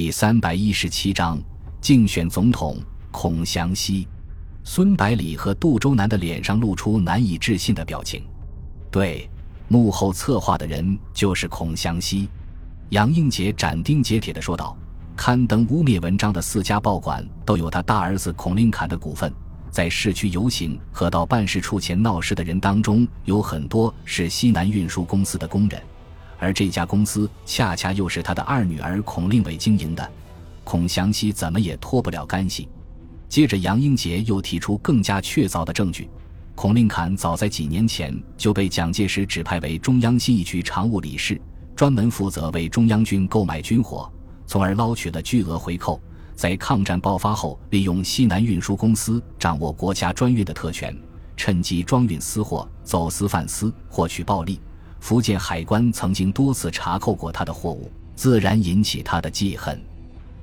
[0.00, 1.38] 第三百一十七章
[1.78, 2.78] 竞选总统。
[3.10, 4.08] 孔祥熙、
[4.64, 8.24] 孙百里和杜周南的脸上露出难以置信的表情。
[8.90, 9.28] 对，
[9.68, 12.26] 幕后策划的人就是孔祥熙。
[12.88, 14.74] 杨英杰斩钉截铁地说道
[15.14, 19.30] ：“刊登污蔑文章的四家报馆都有他大儿子孔令侃的股份。
[19.70, 25.78] 在市区游行和到办事处前闹事的人当中，有很多是西南运输公司的工人，
[26.40, 30.10] 而这家公司恰恰又是他的二女儿孔令伟经营的。
[30.64, 32.68] 孔祥熙怎么也脱不了干系。”
[33.28, 36.10] 接着，杨英杰又提出更加确凿的证据：
[36.56, 41.40] 孔令侃早在几年前就被蒋介石指派为中央新一局常务理事，
[41.76, 44.10] 专门负责为中央军购买军火，
[44.46, 46.00] 从而捞取了巨额回扣。
[46.34, 50.96] 在抗战爆发后，利用西南运输公司掌握国家专运的特权，
[51.36, 54.58] 趁机装运私货、走私贩私，获取暴利。
[55.00, 59.80] 福建海关曾经多次查扣过他的货物，自然引起他的记恨。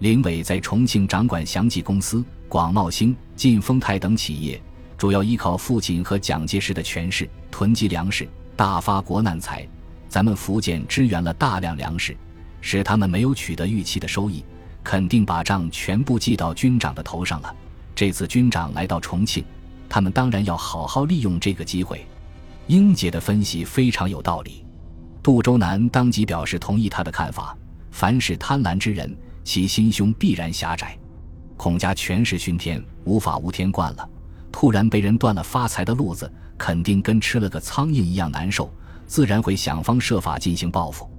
[0.00, 2.24] 林伟在重庆掌管祥记公司。
[2.48, 4.60] 广茂兴、晋丰泰等企业
[4.98, 9.64] 主要依靠父亲和蒋介石的权势囤积粮食，大发国难财。
[10.08, 12.16] 咱们福建支援了大量粮食，
[12.60, 14.44] 使他们没有取得预期的收益，
[14.82, 17.54] 肯定把账全部记到军长的头上了。
[17.94, 19.44] 这次军长来到重庆，
[19.88, 22.04] 他们当然要好好利用这个机会。
[22.70, 24.64] 英姐的分析非常有道理，
[25.24, 27.58] 杜周南当即表示同意他的看法。
[27.90, 29.12] 凡是贪婪之人，
[29.42, 30.96] 其心胸必然狭窄。
[31.56, 34.08] 孔家权势熏天，无法无天惯了，
[34.52, 38.72] 突然被人断了发财的路子，肯定跟吃了个苍蝇一样难受，
[39.04, 41.10] 自然会想方设法进行报复。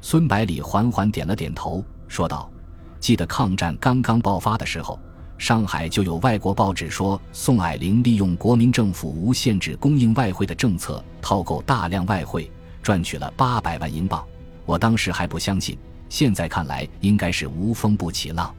[0.00, 2.50] 孙百里缓缓点了点头，说道
[2.98, 4.98] ：“记得抗战刚刚爆发的时候，
[5.38, 12.50] 上海就有外国报纸说宋霭龄利用国民政府无限制供应外汇的政策，套购大量外汇，
[12.82, 14.22] 赚取了八百万英镑。
[14.66, 15.78] 我当时还不相信，
[16.08, 18.52] 现在看来应该是无风不起浪。”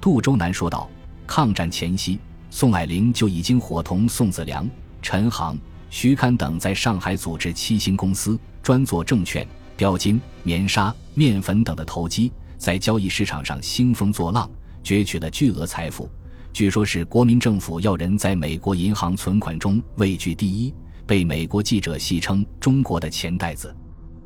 [0.00, 0.88] 杜周南说道
[1.26, 4.68] ：“抗战前夕，宋霭龄就已经伙同宋子良、
[5.02, 5.58] 陈航、
[5.90, 9.46] 徐堪等在上海组织七星公司，专做证券、
[9.76, 14.48] 标金、棉纱、面粉等的投机，在交易市场上兴风作浪，
[14.82, 16.08] 攫取了巨额财富。
[16.52, 20.74] 据说是国民政府要人在美国银行存款中位居第一，
[21.06, 23.74] 被美国记者戏称‘中国的钱袋子’。”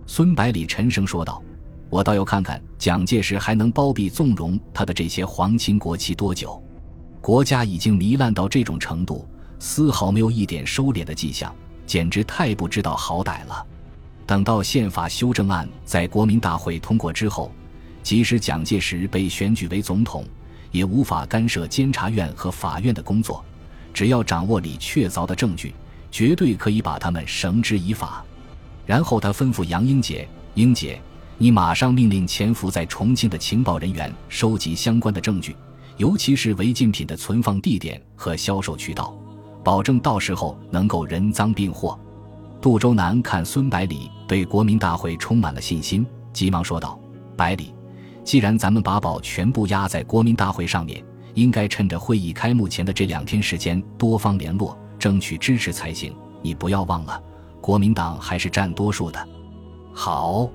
[0.07, 1.43] 孙百里沉声说道。
[1.89, 6.61] 我倒要看看蒋介石还能包庇纵容他的这些皇亲国戚多久？
[7.21, 9.25] 国家已经糜烂到这种程度，
[9.61, 11.55] 丝毫没有一点收敛的迹象，
[11.87, 13.65] 简直太不知道好歹了。
[14.27, 17.53] 等到宪法修正案在国民大会通过之后，
[18.03, 20.25] 即使蒋介石被选举为总统，
[20.71, 23.45] 也无法干涉监察院和法院的工作。
[23.93, 25.75] 只要掌握里确凿的证据，
[26.11, 28.25] 绝对可以把他们绳之以法。
[28.85, 31.01] 然后他吩咐杨英杰：“英杰。”
[31.39, 35.55] 你马上命令潜伏在重庆的情报人员收集相关的证据，
[35.99, 39.15] 尤其是违禁品的存放地点和销售渠道，
[39.63, 41.99] 保证到时候能够人赃并获。
[42.59, 46.99] 杜周南看孙百里对国民大会充满了信心，急忙说道
[47.37, 47.75] ：“百里，
[48.27, 51.01] 既然咱们把宝全部压在国民大会上面，
[51.35, 56.13] 应该趁着会议开幕前的这两天时间多方联络，争取支持才行。
[56.43, 57.23] 你不要忘了，
[57.61, 59.29] 国民党还是占多数的。”
[59.95, 60.51] 好。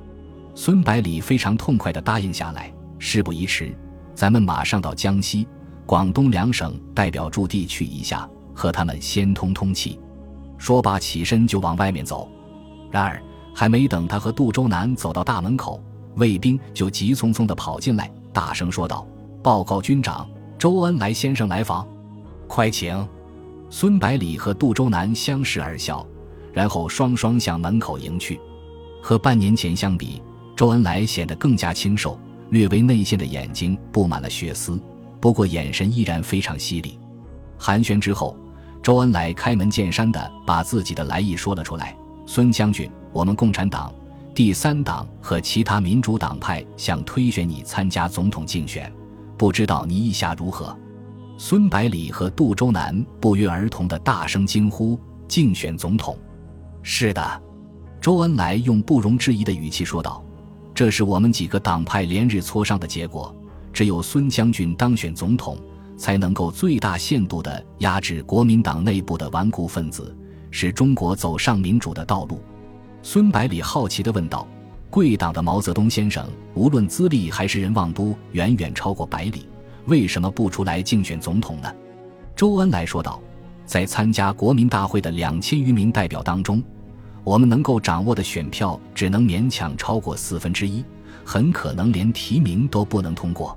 [0.54, 2.70] 孙百里非常痛快地答应下来。
[3.00, 3.74] 事不宜迟，
[4.14, 5.48] 咱们马上到江西、
[5.86, 9.98] 广东两省代表驻地去一下，和他们先通通气。
[10.58, 12.30] 说罢，起身就往外面走。
[12.92, 13.24] 然而，
[13.56, 15.81] 还没等他和杜周南走到大门口，
[16.16, 19.08] 卫兵就急匆匆地跑进来，大声说道
[19.42, 21.88] ：“报告军长，周恩来先生来访，
[22.48, 23.08] 快请。”
[23.70, 26.06] 孙百里和杜周南相视而笑，
[26.52, 28.40] 然后双双向门口迎去。
[29.02, 30.22] 和半年前相比，
[30.58, 34.78] 周恩来显得更加清瘦，略微内陷的眼睛布满了血丝，
[35.22, 37.00] 不过眼神依然非常犀利。
[37.58, 38.36] 寒暄之后，
[38.84, 41.96] 周恩来开门见山地把自己的来意说了出来
[42.28, 43.94] ：“孙将军，我们共产党、
[44.34, 48.92] 第三党和其他民主党派想推选你参加总统竞选，
[49.38, 50.75] 不知道你意下如何？”
[51.38, 54.98] 孙百里和杜周南不约而同的大声惊呼
[55.28, 56.18] ：“竞选总统！”
[56.81, 57.42] 是的，
[58.00, 60.24] 周恩来用不容置疑的语气说道。
[60.74, 63.36] 这是我们几个党派连日磋商的结果。
[63.74, 65.57] 只有孙将军当选总统，
[65.98, 70.16] 才能够最大限度地压制国民党内部的顽固分子，
[70.51, 72.42] 使中国走上民主的道路。
[73.03, 74.48] 孙百里好奇地问道
[74.89, 79.48] ：“贵党的毛泽东先生，无论资历还是人望都远远超过百里，
[79.86, 81.74] 为什么不出来竞选总统呢？”
[82.36, 83.19] 周恩来说道
[83.65, 86.62] ：“在参加国民大会的两千余名代表当中。”
[87.24, 90.83] 我们能够掌握的选票只能勉强超过四分之一，
[91.24, 93.56] 很可能连提名都不能通过。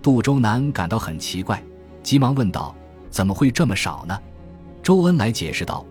[0.00, 1.62] 杜周南感到很奇怪，
[2.02, 2.74] 急忙问道
[3.10, 4.18] ：“怎么会这么少呢？”
[4.82, 5.84] 周恩来解释道：“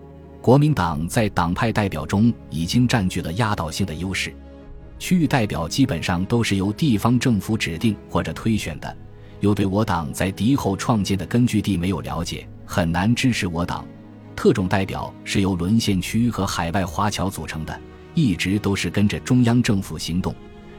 [0.44, 4.30] 国民党在党派代表中已经占据了压倒性的优势，
[4.98, 8.94] 区域代表基本上都是由地方政府指定或者推选的，
[9.40, 13.86] 又对我党在敌后创建的根据地没有了解，很难支持我党。
[14.36, 17.80] 特种代表是由沦陷区和海外华侨组成的，
[18.12, 20.34] 一直都是跟着中央政府行动。”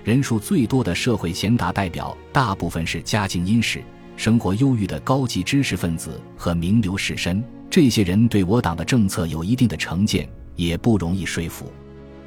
[0.06, 3.84] 人数最多的社会贤达代表，大部分是家境殷实、
[4.16, 7.42] 生活优裕的高级知识分子和名流士绅。
[7.76, 11.70] 这些人对我党的政策有一定的成见，也不容易说服。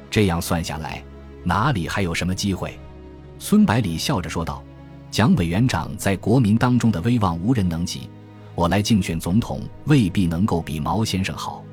[0.07, 1.03] 这样算下来，
[1.43, 2.77] 哪里还有什么机会？
[3.39, 4.63] 孙百里笑着说道
[5.09, 8.01] ：“蒋委员长在国民当中的威望无人能及，
[8.53, 11.63] 我来竞选总统未必能够比毛先生好。”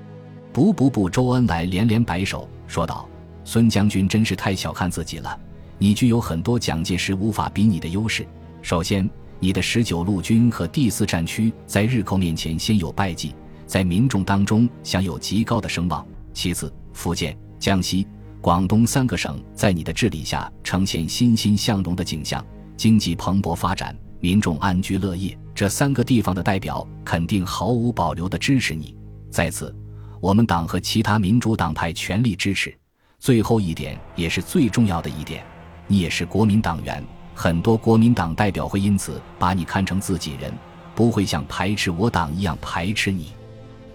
[0.55, 1.07] 不不不！
[1.07, 3.07] 周恩来连连摆手说道
[3.45, 5.39] ：“孙将军真是太小看自己了。”
[5.77, 8.27] 你具有很多蒋介石无法比拟的优势。
[8.63, 9.07] 首先，
[9.39, 13.35] 你的十九路军和第四战区在日寇面前先有败绩，
[13.67, 16.07] 在民众当中享有极高的声望。
[16.33, 18.07] 其次，福建、江西、
[18.41, 22.45] 广东三个省在你的治理下呈现欣欣向荣的景象，
[22.77, 25.37] 经济蓬勃发展，民众安居乐业。
[25.55, 28.95] 这三个地方的代表肯定毫无保留地支持你。
[29.31, 29.75] 再次，
[30.21, 32.75] 我们党和其他民主党派全力支持。
[33.19, 35.43] 最后一点也是最重要的一点。
[35.87, 37.03] 你也是国民党员，
[37.35, 40.53] 很多国民党代表会因此把你看成自己人，
[40.95, 43.33] 不会像排斥我党一样排斥你。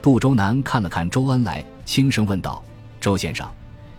[0.01, 2.63] 杜周南看了看周恩来，轻声问道
[3.00, 3.48] ：“周先生，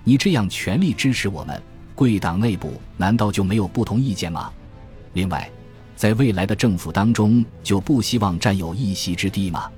[0.03, 1.63] 你这样全力支持我们，
[1.95, 4.53] 贵党内部难道就没有不同意见吗？
[5.13, 5.49] 另外，
[5.95, 9.71] 在未来的政府当中，就不希望占有一席之地吗？”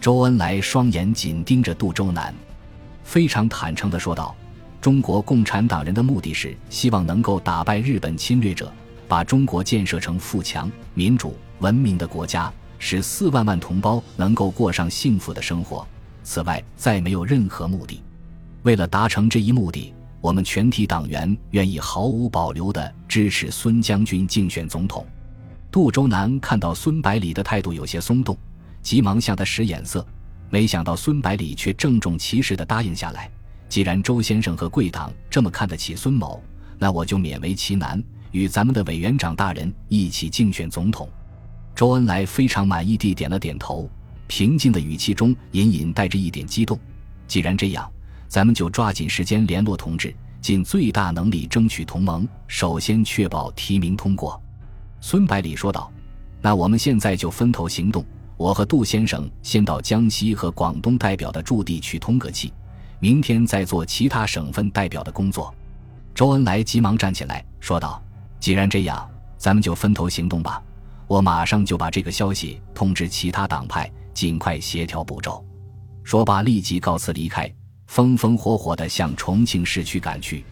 [0.00, 2.34] 周恩来双眼紧盯着杜周南，
[3.04, 4.34] 非常坦诚地说道。
[4.80, 8.72] 中国共产党人的目的是希望能够打败日本侵略者，
[9.06, 12.50] 把中国建设成富强、民主、文明的国家，
[12.80, 15.86] 使四万万同胞能够过上幸福的生活。
[16.24, 18.02] 此外，再没有任何目的。
[18.62, 25.06] 为了达成这一目的，我们全体党员愿意毫无保留地支持孙将军竞选总统。
[25.70, 28.36] 杜周南看到孙百里的态度有些松动，
[28.82, 30.04] 急忙向他使眼色，
[30.48, 33.30] 没想到孙百里却郑重其事地答应下来。
[33.68, 36.42] 既然周先生和贵党这么看得起孙某，
[36.78, 41.08] 那我就勉为其难，与咱们的委员长大人一起竞选总统。
[41.74, 43.88] 周恩来非常满意地点了点头，
[44.26, 46.78] 平静的语气中隐隐带着一点激动。
[47.26, 47.90] 既然这样，
[48.28, 54.40] 咱们就抓紧时间联络同志，尽最大能力争取同盟，首先确保提名通过。
[55.00, 55.90] 孙百里说道
[56.42, 58.04] ：“那我们现在就分头行动，
[58.36, 62.52] 我和杜先生先到江西和广东代表的驻地去通个气。”
[63.02, 65.54] 明天再做其他省份代表的工作。
[66.14, 68.02] 周恩来急忙站起来说道
[68.38, 69.08] ：“既然这样，
[69.38, 70.62] 咱们就分头行动吧。
[71.10, 75.44] 我马上就把这个消息通知其他党派，尽快协调步骤。”
[76.04, 77.52] 说罢，立即告辞离开，
[77.88, 80.44] 风风火火地向重庆市区赶去。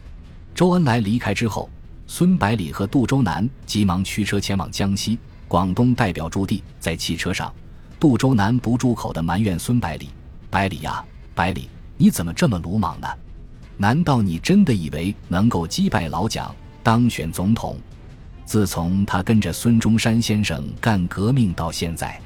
[0.57, 1.71] 周恩来离开之后，
[2.09, 5.17] 孙百里和杜周南急忙驱车前往江西、
[5.47, 6.61] 广东代表驻地。
[6.81, 7.55] 在汽车上，
[8.01, 10.09] 杜周南不住口地埋怨孙百里
[10.51, 11.05] ：“百里呀，
[11.37, 13.07] 百里！”你怎么这么鲁莽呢？
[13.77, 16.53] 难道你真的以为能够击败老蒋
[16.83, 17.77] 当选总统？
[18.49, 22.19] 自从他跟着孙中山先生干革命到现在，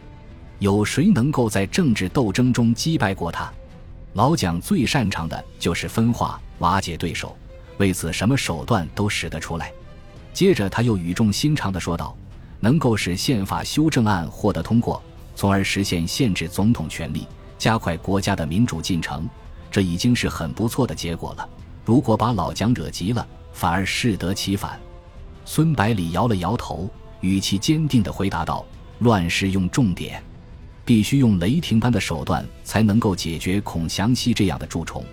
[0.61, 3.53] 有谁能够在政治斗争中击败过他？
[4.13, 7.37] 老蒋最擅长的就是分化、瓦解对手，
[7.79, 9.73] 为此什么手段都使得出来。
[10.33, 12.17] 接着他又语重心长地说道
[12.61, 15.03] ：“能够使宪法修正案获得通过，
[15.35, 17.27] 从而实现限制总统权力，
[17.59, 19.29] 加快国家的民主进程。”
[19.73, 21.49] 这已经是很不错的结果了。
[21.85, 24.79] 如果把老蒋惹急了，反而适得其反。
[25.45, 26.89] 孙百里摇了摇头，
[27.21, 28.65] 语气坚定地回答道
[29.01, 30.23] ：“乱世用重点，
[30.85, 35.05] 必须用雷霆般的手段才能够解决孔祥熙这样的蛀虫。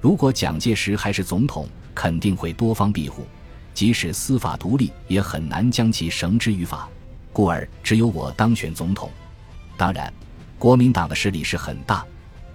[0.00, 3.26] 如果蒋介石还是总统，肯定会多方庇护，
[3.74, 6.88] 即使司法独立，也很难将其绳之于法。
[7.32, 9.10] 故而，只有我当选总统。
[9.76, 10.12] 当然，
[10.58, 12.04] 国民党的势力是很大。”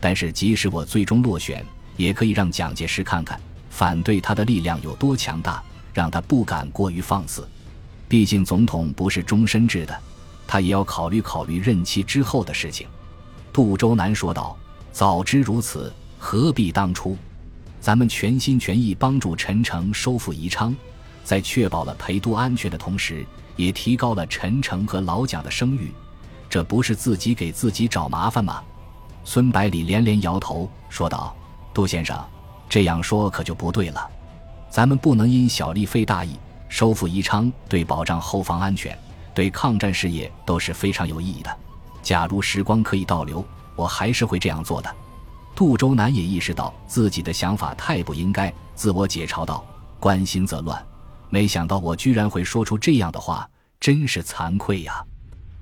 [0.04, 1.64] 但是，即使我最终落选，
[1.96, 5.64] 也可以让蒋介石看看反对他的力量有多强大，
[5.94, 7.48] 让他不敢过于放肆。
[8.08, 9.98] 毕竟，总统不是终身制的，
[10.46, 12.88] 他也要考虑考虑任期之后的事情。
[13.54, 14.58] 杜周南说道
[14.92, 17.18] ：“早知如此，何必当初？
[17.80, 20.76] 咱们全心全意帮助陈诚收复宜昌，
[21.24, 25.92] 在确保了陪都安全的同时，也提高了陈诚和老蒋的声誉，
[26.50, 28.62] 这不是自己给自己找麻烦吗？”
[29.24, 31.36] 孙百里连连摇头，说道
[31.74, 32.20] ：“杜先生，
[32.68, 34.10] 这样说可就不对了。
[34.72, 36.36] 咱们不能因小利费大义。
[36.70, 38.98] 收复宜昌，对保障后方安全，
[39.34, 41.54] 对抗战事业都是非常有意义的。
[42.02, 44.90] 假如时光可以倒流，我还是会这样做的。
[45.54, 49.66] 杜周南也意识到自己的想法太不应该，自我解嘲道
[50.00, 50.82] ：“关心则乱，
[51.30, 53.48] 没想到我居然会说出这样的话，
[53.78, 55.04] 真是惭愧呀。”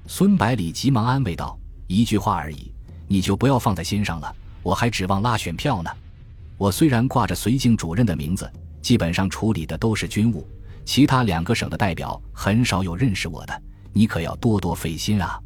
[0.06, 2.72] 孙百里急忙安慰道：“一句话而已，
[3.08, 4.32] 你就不要放在心上了。
[4.62, 5.90] 我还指望拉选票呢。
[6.56, 8.50] 我虽然挂着绥靖主任的名字，
[8.82, 10.48] 基本上处理的都是军务，
[10.86, 13.62] 其他两个省的代表很少有认识我的。
[13.94, 15.40] 你可要多多费心啊。”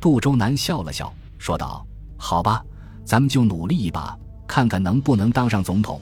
[0.00, 2.64] 杜周南笑了笑，说道：“好吧。”
[3.04, 4.14] 咱们就努力一把，
[4.46, 5.98] 看看能不能当上总统。